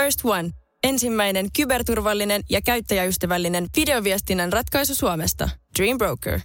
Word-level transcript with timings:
First 0.00 0.20
One. 0.24 0.50
Ensimmäinen 0.84 1.46
kyberturvallinen 1.56 2.42
ja 2.50 2.60
käyttäjäystävällinen 2.62 3.66
videoviestinnän 3.76 4.52
ratkaisu 4.52 4.94
Suomesta. 4.94 5.48
Dream 5.78 5.98
Broker. 5.98 6.40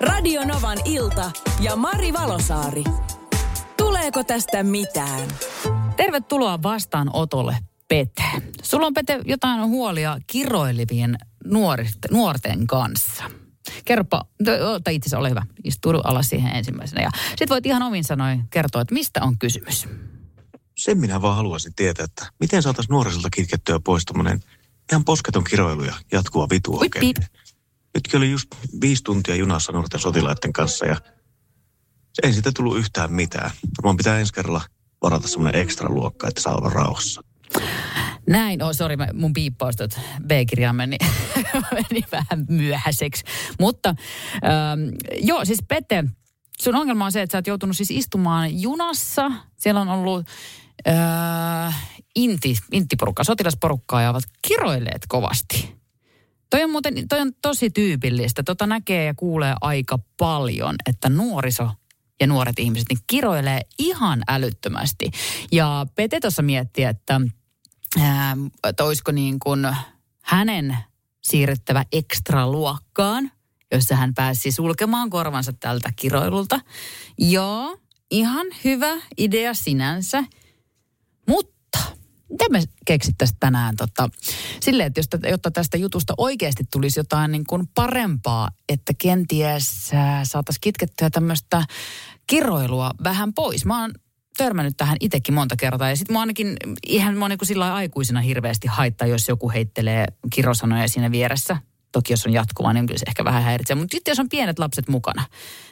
Radio 0.00 0.44
Novan 0.44 0.78
ilta 0.84 1.30
ja 1.60 1.76
Mari 1.76 2.12
Valosaari. 2.12 2.84
Tuleeko 3.76 4.24
tästä 4.24 4.62
mitään? 4.62 5.28
Tervetuloa 5.96 6.62
vastaanotolle, 6.62 7.56
Pete. 7.88 8.24
Sulla 8.62 8.86
on, 8.86 8.94
Pete, 8.94 9.20
jotain 9.24 9.68
huolia 9.68 10.18
kiroilivien 10.26 11.18
nuoristen, 11.44 12.10
nuorten 12.12 12.66
kanssa. 12.66 13.24
Kerropa, 13.84 14.24
ota 14.74 14.90
itse 14.90 15.16
ole 15.16 15.30
hyvä, 15.30 15.42
istu 15.64 15.88
alas 15.88 16.28
siihen 16.28 16.56
ensimmäisenä. 16.56 17.02
Ja 17.02 17.10
sit 17.36 17.50
voit 17.50 17.66
ihan 17.66 17.82
omin 17.82 18.04
sanoin 18.04 18.44
kertoa, 18.50 18.82
että 18.82 18.94
mistä 18.94 19.22
on 19.22 19.38
kysymys. 19.38 19.88
Sen 20.78 20.98
minä 20.98 21.22
vaan 21.22 21.36
haluaisin 21.36 21.74
tietää, 21.74 22.04
että 22.04 22.26
miten 22.40 22.62
saataisiin 22.62 22.92
nuorisolta 22.92 23.30
kitkettyä 23.30 23.80
pois 23.80 24.04
tämmöinen 24.04 24.40
ihan 24.92 25.04
posketon 25.04 25.44
kiroilu 25.44 25.84
ja 25.84 25.94
jatkuva 26.12 26.46
vitu 26.50 26.78
oikein. 26.78 27.14
Nytkin 27.94 28.18
oli 28.18 28.30
just 28.30 28.48
viisi 28.80 29.02
tuntia 29.02 29.34
junassa 29.34 29.72
nuorten 29.72 30.00
sotilaiden 30.00 30.52
kanssa 30.52 30.86
ja 30.86 30.96
ei 32.22 32.32
siitä 32.32 32.52
tullut 32.52 32.78
yhtään 32.78 33.12
mitään. 33.12 33.50
Varmaan 33.78 33.96
pitää 33.96 34.18
ensi 34.18 34.32
kerralla 34.32 34.60
varata 35.02 35.28
semmoinen 35.28 35.60
ekstra 35.60 35.88
luokka, 35.88 36.28
että 36.28 36.40
saa 36.40 36.56
olla 36.56 36.70
rauhassa. 36.70 37.24
Näin, 38.28 38.62
oh, 38.62 38.72
sori, 38.72 38.96
mun 39.14 39.32
piippaustot 39.32 40.00
B-kirjaa 40.26 40.72
meni, 40.72 40.96
meni 41.74 42.04
vähän 42.12 42.46
myöhäiseksi. 42.48 43.24
Mutta 43.60 43.88
ähm, 44.44 44.80
joo, 45.22 45.44
siis 45.44 45.62
Pete, 45.68 46.04
sun 46.60 46.74
ongelma 46.74 47.04
on 47.04 47.12
se, 47.12 47.22
että 47.22 47.32
sä 47.32 47.38
oot 47.38 47.46
joutunut 47.46 47.76
siis 47.76 47.90
istumaan 47.90 48.60
junassa. 48.62 49.30
Siellä 49.56 49.80
on 49.80 49.88
ollut 49.88 50.26
äh, 50.88 51.88
inti, 52.14 52.56
intiporukka, 52.72 53.24
sotilasporukkaa 53.24 54.02
ja 54.02 54.10
ovat 54.10 54.24
kiroilleet 54.48 55.02
kovasti. 55.08 55.74
Toi 56.50 56.64
on 56.64 56.70
muuten 56.70 57.08
toi 57.08 57.20
on 57.20 57.32
tosi 57.42 57.70
tyypillistä. 57.70 58.42
Tota 58.42 58.66
näkee 58.66 59.04
ja 59.04 59.14
kuulee 59.14 59.54
aika 59.60 59.98
paljon, 60.18 60.74
että 60.86 61.08
nuoriso 61.08 61.70
ja 62.20 62.26
nuoret 62.26 62.58
ihmiset 62.58 62.86
niin 62.88 62.98
kiroilee 63.06 63.60
ihan 63.78 64.22
älyttömästi. 64.28 65.10
Ja 65.52 65.86
Pete 65.94 66.20
tuossa 66.20 66.42
miettii, 66.42 66.84
että, 66.84 67.20
ää, 68.00 68.36
että 68.68 68.84
olisiko 68.84 69.12
niin 69.12 69.38
kuin 69.38 69.76
hänen 70.22 70.76
siirrettävä 71.22 71.84
ekstra 71.92 72.50
luokkaan, 72.50 73.30
jossa 73.72 73.96
hän 73.96 74.14
pääsi 74.14 74.52
sulkemaan 74.52 75.10
korvansa 75.10 75.52
tältä 75.52 75.92
kiroilulta. 75.96 76.60
Joo, 77.18 77.78
ihan 78.10 78.46
hyvä 78.64 78.96
idea 79.18 79.54
sinänsä, 79.54 80.24
mutta 81.28 81.78
mitä 82.30 82.44
me 82.50 82.62
keksittäisiin 82.86 83.38
tänään 83.40 83.76
tota, 83.76 84.08
silleen, 84.60 84.86
että 84.86 84.98
jos, 84.98 85.08
jotta 85.30 85.50
tästä 85.50 85.76
jutusta 85.76 86.14
oikeasti 86.18 86.64
tulisi 86.72 87.00
jotain 87.00 87.32
niin 87.32 87.44
kuin 87.46 87.68
parempaa, 87.74 88.50
että 88.68 88.92
kenties 88.98 89.90
äh, 89.94 90.20
saataisiin 90.22 90.60
kitkettyä 90.60 91.10
tämmöistä 91.10 91.64
kiroilua 92.26 92.90
vähän 93.04 93.34
pois. 93.34 93.64
Mä 93.64 93.80
oon 93.80 93.94
törmännyt 94.36 94.76
tähän 94.76 94.96
itsekin 95.00 95.34
monta 95.34 95.56
kertaa. 95.56 95.88
Ja 95.88 95.96
sitten 95.96 96.14
mä 96.14 96.20
ainakin 96.20 96.56
ihan 96.86 97.14
mä 97.14 97.28
niin 97.28 97.38
sillä 97.42 97.74
aikuisena 97.74 98.20
hirveästi 98.20 98.68
haittaa, 98.68 99.08
jos 99.08 99.28
joku 99.28 99.50
heittelee 99.50 100.06
kirosanoja 100.32 100.88
siinä 100.88 101.10
vieressä. 101.10 101.56
Toki 101.92 102.12
jos 102.12 102.26
on 102.26 102.32
jatkuva, 102.32 102.72
niin 102.72 102.86
kyllä 102.86 102.98
se 102.98 103.04
ehkä 103.08 103.24
vähän 103.24 103.42
häiritsee. 103.42 103.76
Mutta 103.76 103.94
sitten 103.94 104.12
jos 104.12 104.20
on 104.20 104.28
pienet 104.28 104.58
lapset 104.58 104.88
mukana, 104.88 105.24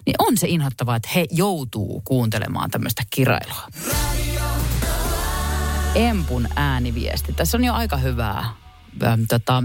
niin 0.07 0.17
on 0.19 0.39
se 0.39 0.49
inhottavaa, 0.49 0.97
että 0.97 1.09
he 1.15 1.27
joutuu 1.31 2.03
kuuntelemaan 2.05 2.71
tämmöistä 2.71 3.03
kirailua. 3.11 3.69
Empun 5.95 6.49
ääniviesti. 6.57 7.33
Tässä 7.33 7.57
on 7.57 7.65
jo 7.65 7.75
aika 7.75 7.97
hyvää 7.97 8.45
ähm, 9.03 9.23
tota, 9.29 9.63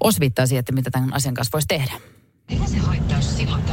osvittaa 0.00 0.46
siihen, 0.46 0.60
että 0.60 0.72
mitä 0.72 0.90
tämän 0.90 1.14
asian 1.14 1.34
kanssa 1.34 1.52
voisi 1.52 1.68
tehdä. 1.68 1.92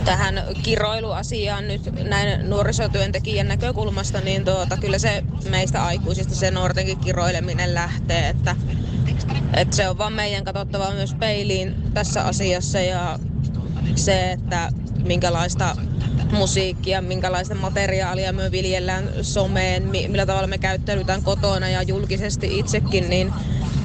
Tähän 0.06 0.44
kiroiluasiaan 0.64 1.68
nyt 1.68 1.82
näin 2.04 2.50
nuorisotyöntekijän 2.50 3.48
näkökulmasta, 3.48 4.22
niin 4.22 4.46
tuota, 4.46 4.78
kyllä 4.78 5.00
se 5.00 5.24
meistä 5.50 5.86
aikuisista 5.86 6.36
se 6.36 6.52
nuortenkin 6.52 6.98
kiroileminen 6.98 7.74
lähtee, 7.74 8.30
että, 8.30 8.56
että 9.54 9.76
se 9.76 9.90
on 9.90 9.98
vaan 9.98 10.14
meidän 10.14 10.44
katsottava 10.44 10.92
myös 10.92 11.14
peiliin 11.14 11.76
tässä 11.94 12.24
asiassa 12.24 12.80
ja 12.80 13.20
se, 13.96 14.32
että 14.32 14.70
minkälaista 15.04 15.76
musiikkia, 16.32 17.02
minkälaista 17.02 17.56
materiaalia 17.56 18.34
me 18.34 18.52
viljellään 18.52 19.10
someen, 19.22 19.84
millä 19.84 20.26
tavalla 20.26 20.48
me 20.48 20.58
käyttäydytään 20.58 21.24
kotona 21.24 21.70
ja 21.70 21.82
julkisesti 21.82 22.60
itsekin, 22.60 23.10
niin 23.10 23.34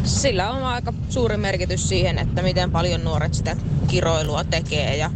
sillä 0.04 0.50
on 0.50 0.64
aika 0.64 0.92
suuri 1.08 1.36
merkitys 1.36 1.88
siihen, 1.88 2.18
että 2.18 2.42
miten 2.42 2.70
paljon 2.70 3.04
nuoret 3.04 3.34
sitä 3.34 3.56
kiroilua 3.88 4.44
tekee. 4.44 4.96
Ja 4.96 5.10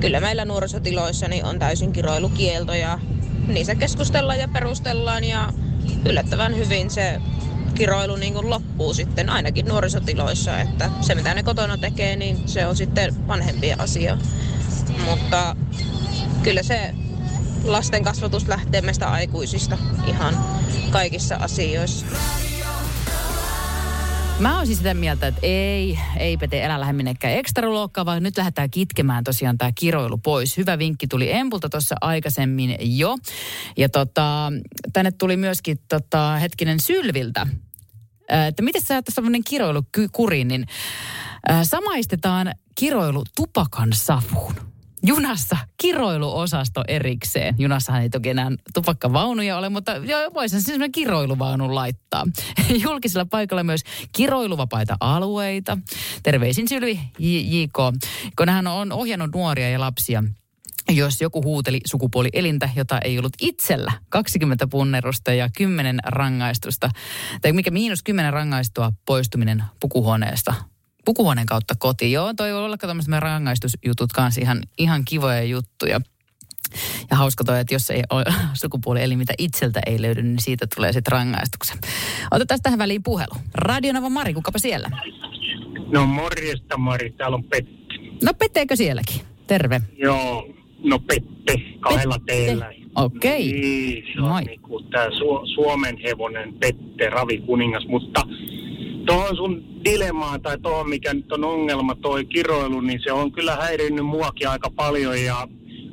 kyllä 0.00 0.20
meillä 0.20 0.44
nuorisotiloissa 0.44 1.28
niin 1.28 1.44
on 1.44 1.58
täysin 1.58 1.92
kiroilukielto 1.92 2.74
ja 2.74 2.98
niissä 3.46 3.74
keskustellaan 3.74 4.38
ja 4.38 4.48
perustellaan 4.48 5.24
ja 5.24 5.52
yllättävän 6.04 6.56
hyvin 6.56 6.90
se 6.90 7.20
kiroilu 7.74 8.16
niin 8.16 8.34
kuin 8.34 8.50
loppuu 8.50 8.94
sitten 8.94 9.30
ainakin 9.30 9.66
nuorisotiloissa, 9.66 10.60
että 10.60 10.90
se 11.00 11.14
mitä 11.14 11.34
ne 11.34 11.42
kotona 11.42 11.78
tekee, 11.78 12.16
niin 12.16 12.48
se 12.48 12.66
on 12.66 12.76
sitten 12.76 13.28
vanhempien 13.28 13.80
asia. 13.80 14.18
Mutta 15.04 15.56
kyllä 16.42 16.62
se 16.62 16.94
lasten 17.64 18.04
kasvatus 18.04 18.48
lähtee 18.48 18.80
meistä 18.80 19.10
aikuisista 19.10 19.78
ihan 20.06 20.44
kaikissa 20.90 21.36
asioissa. 21.36 22.06
Mä 24.40 24.56
oon 24.56 24.66
siis 24.66 24.78
sitä 24.78 24.94
mieltä, 24.94 25.26
että 25.26 25.40
ei, 25.42 25.98
ei 26.16 26.36
Pete, 26.36 26.64
elä 26.64 26.80
lähde 26.80 26.92
minnekään 26.92 27.34
ekstra 27.34 27.70
luokkaa, 27.70 28.04
vaan 28.04 28.22
nyt 28.22 28.36
lähdetään 28.36 28.70
kitkemään 28.70 29.24
tosiaan 29.24 29.58
tämä 29.58 29.70
kiroilu 29.74 30.18
pois. 30.18 30.56
Hyvä 30.56 30.78
vinkki 30.78 31.06
tuli 31.06 31.32
Empulta 31.32 31.68
tuossa 31.68 31.94
aikaisemmin 32.00 32.76
jo. 32.80 33.16
Ja 33.76 33.88
tota, 33.88 34.52
tänne 34.92 35.10
tuli 35.12 35.36
myöskin 35.36 35.78
tota, 35.88 36.36
hetkinen 36.36 36.80
Sylviltä, 36.80 37.46
että 38.48 38.62
miten 38.62 38.82
sä 38.82 39.02
tämmöinen 39.14 39.44
kiroilu 39.44 39.82
kuriin, 40.12 40.48
niin 40.48 40.66
samaistetaan 41.62 42.52
kiroilu 42.74 43.24
tupakan 43.36 43.92
savuun 43.92 44.67
junassa 45.02 45.56
kiroiluosasto 45.80 46.84
erikseen. 46.88 47.54
Junassahan 47.58 48.02
ei 48.02 48.10
toki 48.10 48.28
enää 48.28 48.50
tupakkavaunuja 48.74 49.58
ole, 49.58 49.68
mutta 49.68 49.96
joo, 49.96 50.30
voisin 50.34 50.62
siis 50.62 50.78
kiroiluvaunun 50.92 51.74
laittaa. 51.74 52.26
Julkisella 52.84 53.26
paikalla 53.30 53.64
myös 53.64 53.80
kiroiluvapaita 54.12 54.96
alueita. 55.00 55.78
Terveisin 56.22 56.68
Sylvi 56.68 57.00
J.K. 57.18 57.76
Kun 58.36 58.48
hän 58.48 58.66
on 58.66 58.92
ohjannut 58.92 59.30
nuoria 59.34 59.70
ja 59.70 59.80
lapsia 59.80 60.24
jos 60.90 61.20
joku 61.20 61.42
huuteli 61.42 61.80
sukupuolielintä, 61.86 62.68
jota 62.76 62.98
ei 62.98 63.18
ollut 63.18 63.32
itsellä, 63.40 63.92
20 64.08 64.66
punnerusta 64.66 65.32
ja 65.32 65.48
10 65.56 65.98
rangaistusta, 66.04 66.90
tai 67.42 67.52
mikä 67.52 67.70
miinus 67.70 68.02
10 68.02 68.32
rangaistua 68.32 68.92
poistuminen 69.06 69.64
pukuhuoneesta 69.80 70.54
pukuhuoneen 71.08 71.46
kautta 71.46 71.74
kotiin. 71.78 72.12
Joo, 72.12 72.34
toi 72.34 72.52
voi 72.52 72.64
olla 72.64 72.76
tämmöiset 72.76 73.10
meidän 73.10 73.22
rangaistusjutut 73.22 74.12
kanssa 74.12 74.40
ihan, 74.40 74.62
ihan 74.78 75.04
kivoja 75.04 75.42
juttuja. 75.42 76.00
Ja 77.10 77.16
hauska 77.16 77.44
toi, 77.44 77.60
että 77.60 77.74
jos 77.74 77.90
ei 77.90 78.02
ole 78.10 78.24
sukupuoli, 78.62 79.02
eli 79.02 79.16
mitä 79.16 79.34
itseltä 79.38 79.80
ei 79.86 80.02
löydy, 80.02 80.22
niin 80.22 80.40
siitä 80.40 80.66
tulee 80.74 80.92
sitten 80.92 81.12
rangaistuksen. 81.12 81.78
Otetaan 82.30 82.60
tähän 82.62 82.78
väliin 82.78 83.02
puhelu. 83.02 83.34
Radionava 83.54 84.08
Mari, 84.08 84.34
kukapa 84.34 84.58
siellä? 84.58 84.90
No 85.92 86.06
morjesta 86.06 86.76
Mari, 86.76 87.10
täällä 87.10 87.34
on 87.34 87.44
Petti. 87.44 88.18
No 88.24 88.34
Petteekö 88.38 88.76
sielläkin? 88.76 89.20
Terve. 89.46 89.80
Joo, 89.98 90.48
no 90.84 90.98
Pette, 90.98 91.54
kahdella 91.80 92.18
teellä. 92.26 92.72
Okei. 92.94 93.48
Okay. 93.48 93.60
Niin, 93.60 94.04
se 94.14 94.20
on 94.20 94.44
niin 94.44 94.60
kuin 94.60 94.84
tämä 94.90 95.06
Su- 95.06 95.54
Suomen 95.54 95.98
hevonen 95.98 96.54
Pette, 96.54 97.10
ravikuningas, 97.10 97.86
mutta 97.86 98.22
tuohon 99.08 99.36
sun 99.36 99.64
dilemmaan 99.84 100.42
tai 100.42 100.58
tuohon, 100.58 100.88
mikä 100.88 101.14
nyt 101.14 101.32
on 101.32 101.44
ongelma, 101.44 101.94
toi 101.94 102.24
kiroilu, 102.24 102.80
niin 102.80 103.00
se 103.04 103.12
on 103.12 103.32
kyllä 103.32 103.56
häirinnyt 103.56 104.06
muakin 104.06 104.48
aika 104.48 104.70
paljon 104.70 105.22
ja 105.24 105.48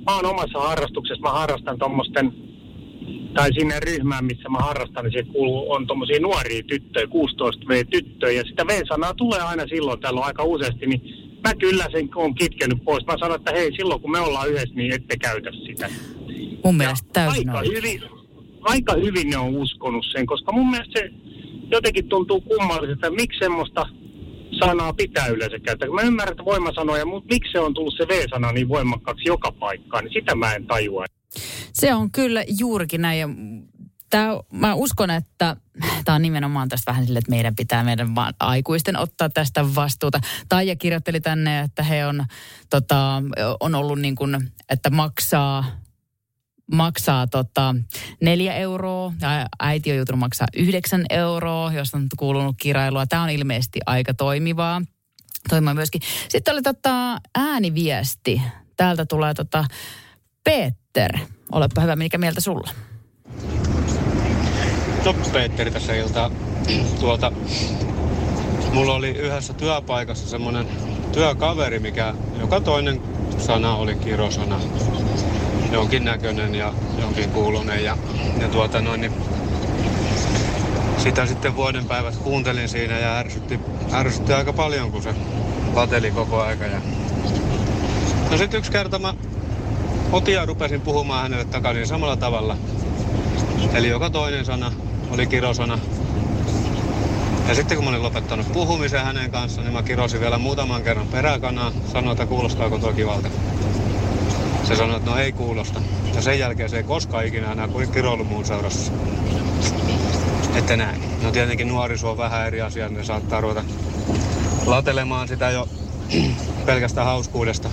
mä 0.05 0.15
oon 0.15 0.25
omassa 0.25 0.59
harrastuksessa, 0.59 1.21
mä 1.21 1.29
harrastan 1.29 1.79
tuommoisten 1.79 2.33
tai 3.33 3.53
sinne 3.53 3.79
ryhmään, 3.79 4.25
missä 4.25 4.49
mä 4.49 4.57
harrastan, 4.57 5.03
niin 5.03 5.11
siellä 5.11 5.31
kuuluu, 5.31 5.71
on 5.71 5.87
tuommoisia 5.87 6.19
nuoria 6.19 6.63
tyttöjä, 6.63 7.07
16 7.07 7.67
V-tyttöjä, 7.67 8.37
ja 8.37 8.43
sitä 8.49 8.67
V-sanaa 8.67 9.13
tulee 9.13 9.39
aina 9.39 9.67
silloin 9.67 9.99
täällä 9.99 10.21
aika 10.21 10.43
useasti, 10.43 10.85
niin 10.85 11.01
mä 11.43 11.55
kyllä 11.55 11.85
sen 11.91 12.09
on 12.15 12.35
kitkenyt 12.35 12.83
pois. 12.83 13.05
Mä 13.05 13.17
sanon, 13.19 13.35
että 13.35 13.51
hei, 13.51 13.75
silloin 13.75 14.01
kun 14.01 14.11
me 14.11 14.19
ollaan 14.19 14.49
yhdessä, 14.49 14.75
niin 14.75 14.93
ette 14.93 15.17
käytä 15.17 15.51
sitä. 15.67 15.89
Mun 16.65 16.77
mielestä 16.77 17.09
täysin 17.13 17.49
aika 17.49 17.69
hyvin, 17.75 18.01
aika 18.61 18.93
hyvin 18.93 19.29
ne 19.29 19.37
on 19.37 19.55
uskonut 19.55 20.05
sen, 20.11 20.25
koska 20.25 20.51
mun 20.51 20.69
mielestä 20.71 20.99
se 20.99 21.24
jotenkin 21.71 22.09
tuntuu 22.09 22.41
kummalliselta, 22.41 23.07
että 23.07 23.21
miksi 23.21 23.39
semmoista 23.39 23.85
sanaa 24.59 24.93
pitää 24.93 25.27
yleensä 25.27 25.59
käyttää. 25.59 25.89
Mä 25.89 26.01
ymmärrän, 26.01 26.31
että 26.31 26.45
voimasanoja, 26.45 27.05
mutta 27.05 27.33
miksi 27.33 27.51
se 27.51 27.59
on 27.59 27.73
tullut 27.73 27.93
se 27.97 28.07
V-sana 28.07 28.51
niin 28.51 28.69
voimakkaaksi 28.69 29.23
joka 29.27 29.51
paikkaan, 29.51 30.03
niin 30.03 30.13
sitä 30.13 30.35
mä 30.35 30.53
en 30.53 30.67
tajua. 30.67 31.05
Se 31.73 31.93
on 31.93 32.11
kyllä 32.11 32.43
juurikin 32.59 33.01
näin. 33.01 33.19
Ja 33.19 33.27
tää, 34.09 34.27
mä 34.51 34.73
uskon, 34.73 35.09
että 35.09 35.55
tämä 36.05 36.15
on 36.15 36.21
nimenomaan 36.21 36.69
tästä 36.69 36.91
vähän 36.91 37.05
sille, 37.05 37.19
että 37.19 37.31
meidän 37.31 37.55
pitää 37.55 37.83
meidän 37.83 38.07
aikuisten 38.39 38.97
ottaa 38.97 39.29
tästä 39.29 39.75
vastuuta. 39.75 40.19
Taija 40.49 40.75
kirjoitteli 40.75 41.21
tänne, 41.21 41.59
että 41.59 41.83
he 41.83 42.05
on, 42.05 42.25
tota, 42.69 43.23
on 43.59 43.75
ollut 43.75 43.99
niin 43.99 44.15
kuin, 44.15 44.37
että 44.69 44.89
maksaa 44.89 45.65
maksaa 46.71 47.27
tota 47.27 47.75
neljä 48.21 48.53
euroa 48.53 49.13
ja 49.21 49.47
äiti 49.59 49.91
on 49.91 49.97
joutunut 49.97 50.19
maksaa 50.19 50.47
yhdeksän 50.55 51.05
euroa, 51.09 51.73
jos 51.73 51.93
on 51.93 52.07
kuulunut 52.17 52.55
kirailua. 52.61 53.07
Tämä 53.07 53.23
on 53.23 53.29
ilmeisesti 53.29 53.79
aika 53.85 54.13
toimivaa. 54.13 54.81
Toimia 55.49 55.73
myöskin. 55.73 56.01
Sitten 56.29 56.53
oli 56.53 56.61
tota 56.61 57.17
ääniviesti. 57.35 58.41
Täältä 58.77 59.05
tulee 59.05 59.33
tota 59.33 59.65
Peter. 60.43 61.17
Olepa 61.51 61.81
hyvä, 61.81 61.95
mikä 61.95 62.17
mieltä 62.17 62.41
sulla? 62.41 62.69
No 65.05 65.13
Petteri 65.33 65.71
tässä 65.71 65.93
iltaa. 65.93 66.31
Tuolta, 66.99 67.31
mulla 68.73 68.93
oli 68.93 69.09
yhdessä 69.09 69.53
työpaikassa 69.53 70.29
semmoinen 70.29 70.67
työkaveri, 71.11 71.79
mikä 71.79 72.13
joka 72.39 72.61
toinen 72.61 73.01
sana 73.37 73.75
oli 73.75 73.95
kirosana. 73.95 74.59
Jonkin 75.71 76.05
näköinen 76.05 76.55
ja 76.55 76.73
jonkin 77.01 77.29
kuulunen. 77.29 77.83
Ja, 77.83 77.97
ja 78.39 78.49
tuota 78.49 78.81
noin, 78.81 79.01
niin 79.01 79.13
sitä 80.97 81.25
sitten 81.25 81.55
vuoden 81.55 81.85
päivät 81.85 82.15
kuuntelin 82.15 82.69
siinä 82.69 82.99
ja 82.99 83.17
ärsytti, 83.17 83.59
ärsytti 83.93 84.33
aika 84.33 84.53
paljon, 84.53 84.91
kun 84.91 85.03
se 85.03 85.15
lateli 85.73 86.11
koko 86.11 86.41
aika. 86.41 86.65
Ja... 86.65 86.81
No 88.31 88.37
sitten 88.37 88.57
yksi 88.57 88.71
kerta 88.71 88.99
mä 88.99 89.13
otin 90.11 90.33
ja 90.33 90.45
rupesin 90.45 90.81
puhumaan 90.81 91.23
hänelle 91.23 91.45
takaisin 91.45 91.87
samalla 91.87 92.17
tavalla. 92.17 92.57
Eli 93.73 93.87
joka 93.87 94.09
toinen 94.09 94.45
sana 94.45 94.71
oli 95.11 95.27
kirosana. 95.27 95.79
Ja 97.47 97.55
sitten 97.55 97.77
kun 97.77 97.85
mä 97.85 97.89
olin 97.89 98.03
lopettanut 98.03 98.53
puhumisen 98.53 99.03
hänen 99.03 99.31
kanssaan, 99.31 99.65
niin 99.65 99.73
mä 99.73 99.83
kirosin 99.83 100.19
vielä 100.19 100.37
muutaman 100.37 100.83
kerran 100.83 101.07
peräkanaa. 101.07 101.71
Sanoin, 101.93 102.11
että 102.11 102.25
kuulostaako 102.25 102.77
tuo 102.77 102.93
kivalta. 102.93 103.29
Se 104.67 104.75
sanoi, 104.75 104.97
että 104.97 105.09
no 105.09 105.17
ei 105.17 105.31
kuulosta. 105.31 105.81
Ja 106.13 106.21
sen 106.21 106.39
jälkeen 106.39 106.69
se 106.69 106.77
ei 106.77 106.83
koskaan 106.83 107.25
ikinä 107.25 107.51
enää 107.51 107.69
kiroillut 107.93 108.27
muun 108.27 108.45
seurassa. 108.45 108.93
Että 110.55 110.77
näin. 110.77 111.01
No 111.21 111.31
tietenkin 111.31 111.67
nuoriso 111.67 112.11
on 112.11 112.17
vähän 112.17 112.47
eri 112.47 112.61
asia, 112.61 112.89
ne 112.89 113.03
saattaa 113.03 113.41
ruveta 113.41 113.63
latelemaan 114.65 115.27
sitä 115.27 115.49
jo 115.49 115.67
pelkästään 116.65 117.07
hauskuudesta 117.07 117.69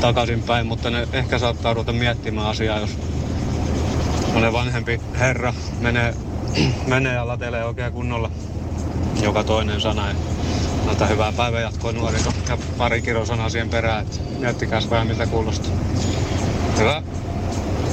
takaisinpäin, 0.00 0.66
mutta 0.66 0.90
ne 0.90 1.08
ehkä 1.12 1.38
saattaa 1.38 1.74
ruveta 1.74 1.92
miettimään 1.92 2.46
asiaa, 2.46 2.78
jos 2.78 2.98
monen 4.34 4.52
vanhempi 4.52 5.00
herra 5.18 5.54
menee, 5.80 6.14
menee 6.86 7.14
ja 7.14 7.26
latelee 7.26 7.64
oikein 7.64 7.92
kunnolla 7.92 8.30
joka 9.22 9.44
toinen 9.44 9.80
sana. 9.80 10.08
Ja 10.08 10.14
Antaa 10.88 11.08
hyvää 11.08 11.32
päivänjatkoa 11.32 11.92
nuoriso 11.92 12.32
ja 12.48 12.58
pari 12.78 13.02
kirosanaa 13.02 13.48
siihen 13.48 13.68
perään, 13.70 14.02
että 14.06 14.20
miettikää 14.38 14.80
vähän 14.90 15.06
miltä 15.06 15.26
kuulostaa. 15.26 15.72
Hyvä. 16.78 17.02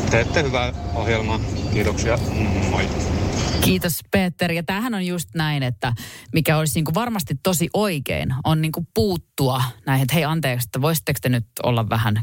Teette 0.10 0.44
hyvää 0.44 0.74
ohjelmaa. 0.96 1.40
Kiitoksia. 1.74 2.18
Moi. 2.70 2.90
Kiitos 3.62 4.00
Peter. 4.12 4.52
Ja 4.52 4.64
tämähän 4.64 4.94
on 4.94 5.06
just 5.06 5.30
näin, 5.36 5.64
että 5.64 5.94
mikä 6.34 6.58
olisi 6.58 6.76
niin 6.76 6.86
kuin 6.86 6.96
varmasti 6.96 7.36
tosi 7.44 7.70
oikein, 7.74 8.36
on 8.44 8.62
niin 8.62 8.72
kuin 8.72 8.88
puuttua 8.94 9.64
näihin, 9.86 10.04
että 10.04 10.14
hei 10.14 10.24
anteeksi, 10.24 10.68
että 10.68 10.82
voisitteko 10.82 11.20
te 11.22 11.30
nyt 11.30 11.46
olla 11.64 11.90
vähän, 11.90 12.22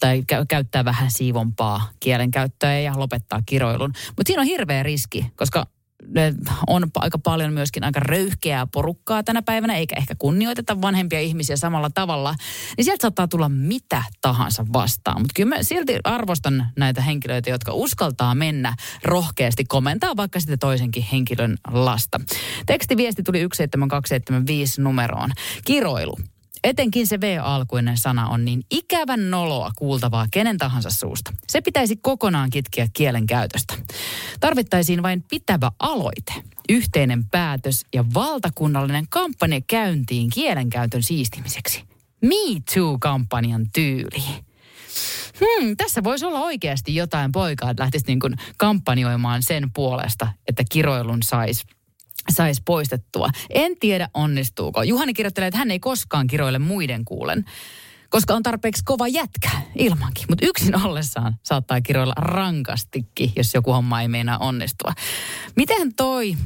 tai 0.00 0.24
käyttää 0.48 0.84
vähän 0.84 1.10
siivompaa 1.10 1.88
kielenkäyttöä 2.00 2.78
ja 2.78 2.92
lopettaa 2.96 3.42
kiroilun. 3.46 3.92
Mutta 4.06 4.22
siinä 4.26 4.40
on 4.40 4.46
hirveä 4.46 4.82
riski, 4.82 5.26
koska 5.36 5.66
on 6.66 6.84
aika 6.94 7.18
paljon 7.18 7.52
myöskin 7.52 7.84
aika 7.84 8.00
röyhkeää 8.00 8.66
porukkaa 8.66 9.22
tänä 9.22 9.42
päivänä, 9.42 9.76
eikä 9.76 9.96
ehkä 9.96 10.14
kunnioiteta 10.18 10.80
vanhempia 10.82 11.20
ihmisiä 11.20 11.56
samalla 11.56 11.90
tavalla, 11.90 12.34
niin 12.76 12.84
sieltä 12.84 13.02
saattaa 13.02 13.28
tulla 13.28 13.48
mitä 13.48 14.02
tahansa 14.20 14.66
vastaan. 14.72 15.20
Mutta 15.20 15.32
kyllä 15.36 15.56
mä 15.56 15.62
silti 15.62 15.98
arvostan 16.04 16.66
näitä 16.76 17.00
henkilöitä, 17.00 17.50
jotka 17.50 17.72
uskaltaa 17.72 18.34
mennä 18.34 18.74
rohkeasti 19.04 19.64
komentaa 19.64 20.16
vaikka 20.16 20.40
sitten 20.40 20.58
toisenkin 20.58 21.06
henkilön 21.12 21.56
lasta. 21.70 22.20
Tekstiviesti 22.66 23.22
tuli 23.22 23.38
17275 23.38 24.82
numeroon. 24.82 25.30
Kiroilu 25.64 26.16
Etenkin 26.64 27.06
se 27.06 27.20
V-alkuinen 27.20 27.98
sana 27.98 28.28
on 28.28 28.44
niin 28.44 28.62
ikävän 28.70 29.30
noloa 29.30 29.70
kuultavaa 29.76 30.26
kenen 30.30 30.58
tahansa 30.58 30.90
suusta. 30.90 31.32
Se 31.48 31.60
pitäisi 31.60 31.96
kokonaan 31.96 32.50
kitkeä 32.50 32.88
kielen 32.92 33.26
käytöstä. 33.26 33.74
Tarvittaisiin 34.40 35.02
vain 35.02 35.24
pitävä 35.30 35.72
aloite, 35.78 36.34
yhteinen 36.68 37.24
päätös 37.24 37.86
ja 37.94 38.04
valtakunnallinen 38.14 39.06
kampanja 39.10 39.60
käyntiin 39.66 40.30
kielenkäytön 40.30 41.02
siistimiseksi. 41.02 41.84
Me 42.20 42.36
Too-kampanjan 42.74 43.66
tyyli. 43.72 44.22
Hmm, 45.40 45.76
tässä 45.76 46.04
voisi 46.04 46.24
olla 46.24 46.40
oikeasti 46.40 46.94
jotain 46.94 47.32
poikaa, 47.32 47.70
että 47.70 47.82
lähtisi 47.82 48.04
niin 48.06 48.20
kuin 48.20 48.36
kampanjoimaan 48.56 49.42
sen 49.42 49.70
puolesta, 49.74 50.28
että 50.48 50.62
kiroilun 50.70 51.22
saisi 51.22 51.64
saisi 52.28 52.62
poistettua. 52.64 53.28
En 53.50 53.72
tiedä 53.80 54.08
onnistuuko. 54.14 54.82
Juhani 54.82 55.14
kirjoittelee, 55.14 55.46
että 55.46 55.58
hän 55.58 55.70
ei 55.70 55.80
koskaan 55.80 56.26
kiroile 56.26 56.58
muiden 56.58 57.04
kuulen 57.04 57.44
koska 58.10 58.34
on 58.34 58.42
tarpeeksi 58.42 58.82
kova 58.84 59.08
jätkä 59.08 59.50
ilmankin. 59.74 60.24
Mutta 60.28 60.46
yksin 60.46 60.86
ollessaan 60.86 61.36
saattaa 61.42 61.80
kiroilla 61.80 62.14
rankastikin, 62.16 63.32
jos 63.36 63.54
joku 63.54 63.72
homma 63.72 64.02
ei 64.02 64.08
meinaa 64.08 64.38
onnistua. 64.38 64.92
Miten 65.56 65.94
toi... 65.94 66.36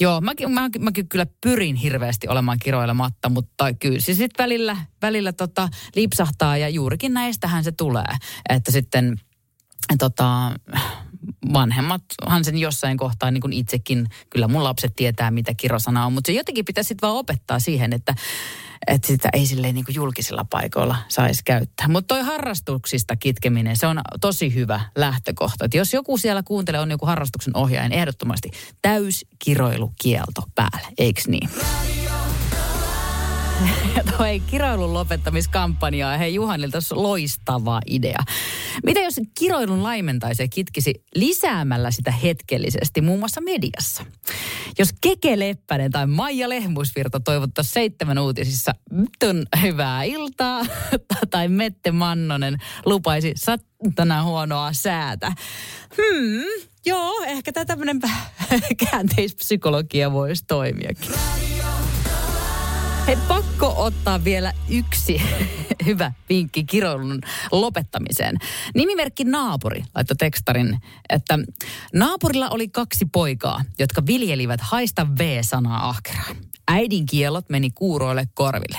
Joo, 0.00 0.20
mäkin, 0.20 0.50
mä, 0.50 0.70
mä 0.78 0.90
kyllä 1.08 1.26
pyrin 1.40 1.76
hirveästi 1.76 2.28
olemaan 2.28 2.58
kiroilematta, 2.58 3.28
mutta 3.28 3.74
kyllä 3.74 4.00
se 4.00 4.14
sitten 4.14 4.44
välillä, 4.44 4.76
välillä 5.02 5.32
tota, 5.32 5.68
lipsahtaa 5.96 6.56
ja 6.56 6.68
juurikin 6.68 7.14
näistähän 7.14 7.64
se 7.64 7.72
tulee. 7.72 8.16
Että 8.48 8.72
sitten 8.72 9.16
tota, 9.98 10.52
vanhemmathan 11.52 12.44
sen 12.44 12.58
jossain 12.58 12.96
kohtaa 12.96 13.30
niin 13.30 13.40
kuin 13.40 13.52
itsekin, 13.52 14.06
kyllä 14.30 14.48
mun 14.48 14.64
lapset 14.64 14.96
tietää 14.96 15.30
mitä 15.30 15.54
kirosana 15.54 16.06
on, 16.06 16.12
mutta 16.12 16.28
se 16.28 16.32
jotenkin 16.32 16.64
pitäisi 16.64 16.88
sitten 16.88 17.06
vaan 17.06 17.18
opettaa 17.18 17.58
siihen, 17.58 17.92
että 17.92 18.14
että 18.86 19.06
sitä 19.06 19.28
ei 19.32 19.46
silleen 19.46 19.74
niin 19.74 19.84
kuin 19.84 19.94
julkisilla 19.94 20.46
paikoilla 20.50 20.96
saisi 21.08 21.42
käyttää. 21.44 21.88
Mutta 21.88 22.14
toi 22.14 22.24
harrastuksista 22.24 23.16
kitkeminen, 23.16 23.76
se 23.76 23.86
on 23.86 24.00
tosi 24.20 24.54
hyvä 24.54 24.80
lähtökohta. 24.96 25.64
Et 25.64 25.74
jos 25.74 25.92
joku 25.92 26.18
siellä 26.18 26.42
kuuntelee, 26.42 26.80
on 26.80 26.90
joku 26.90 27.06
harrastuksen 27.06 27.56
ohjaaja, 27.56 27.88
niin 27.88 27.98
ehdottomasti 27.98 28.50
täyskiroilukielto 28.82 30.42
päälle, 30.54 30.88
eikö 30.98 31.20
niin? 31.26 31.50
Ja 32.03 32.03
toi 34.16 34.42
kiroilun 34.46 34.94
lopettamiskampanjaa, 34.94 36.18
hei 36.18 36.34
Juhanilta 36.34 36.78
loistava 36.90 37.80
idea. 37.86 38.18
Mitä 38.84 39.00
jos 39.00 39.20
kiroilun 39.38 39.82
laimentaisi 39.82 40.42
ja 40.42 40.48
kitkisi 40.48 41.04
lisäämällä 41.14 41.90
sitä 41.90 42.10
hetkellisesti 42.10 43.00
muun 43.00 43.18
muassa 43.18 43.40
mediassa? 43.40 44.06
Jos 44.78 44.88
Keke 45.00 45.38
Leppänen 45.38 45.90
tai 45.90 46.06
Maija 46.06 46.48
Lehmusvirta 46.48 47.20
toivottaa 47.20 47.64
seitsemän 47.64 48.18
uutisissa 48.18 48.72
tun 49.20 49.46
hyvää 49.62 50.02
iltaa 50.02 50.62
tai 51.30 51.48
Mette 51.48 51.90
Mannonen 51.92 52.58
lupaisi 52.86 53.32
sattana 53.36 54.22
huonoa 54.22 54.72
säätä. 54.72 55.32
Hmm, 55.96 56.64
joo, 56.86 57.22
ehkä 57.26 57.52
tämä 57.52 57.64
tämmöinen 57.64 58.00
käänteispsykologia 58.90 60.12
voisi 60.12 60.44
toimiakin. 60.46 61.10
Hei, 63.06 63.16
pakko 63.28 63.74
ottaa 63.76 64.24
vielä 64.24 64.52
yksi 64.68 65.22
hyvä 65.86 66.12
vinkki 66.28 66.64
kiroilun 66.64 67.20
lopettamiseen. 67.52 68.36
Nimimerkki 68.74 69.24
Naapuri 69.24 69.84
laittoi 69.94 70.16
tekstarin, 70.16 70.78
että 71.08 71.38
naapurilla 71.94 72.48
oli 72.50 72.68
kaksi 72.68 73.06
poikaa, 73.12 73.64
jotka 73.78 74.06
viljelivät 74.06 74.60
haista 74.60 75.06
V-sanaa 75.18 75.88
ahkeraan. 75.88 76.36
Äidin 76.68 77.06
kielot 77.06 77.48
meni 77.48 77.70
kuuroille 77.70 78.28
korville. 78.34 78.78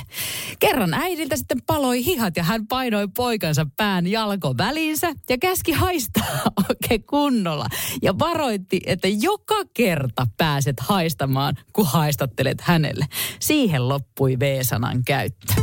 Kerran 0.60 0.94
äidiltä 0.94 1.36
sitten 1.36 1.62
paloi 1.68 2.06
hihat 2.06 2.38
ja 2.38 2.44
hän 2.44 2.68
painoi 2.68 3.08
poikansa 3.08 3.68
pään 3.78 4.08
jalko 4.08 4.58
välinsä 4.58 5.14
ja 5.30 5.38
käski 5.38 5.72
haistaa 5.72 6.42
oikein 6.70 7.04
kunnolla. 7.04 7.66
Ja 8.02 8.20
varoitti, 8.20 8.82
että 8.86 9.08
joka 9.08 9.56
kerta 9.74 10.28
pääset 10.38 10.80
haistamaan, 10.80 11.56
kun 11.74 11.86
haistattelet 11.86 12.62
hänelle. 12.62 13.06
Siihen 13.40 13.90
loppui 13.90 14.40
V-sanan 14.40 15.04
käyttö. 15.04 15.54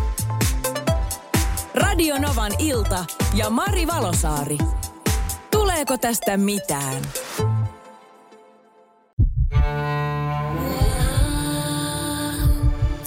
Radio 1.75 2.19
Novan 2.19 2.53
ilta 2.59 3.05
ja 3.35 3.51
Mari 3.51 3.87
Valosaari. 3.87 4.59
Tuleeko 5.51 5.99
tästä 5.99 6.37
mitään? 6.37 7.03